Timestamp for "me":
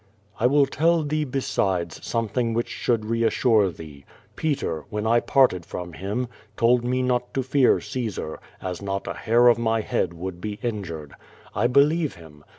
6.83-7.03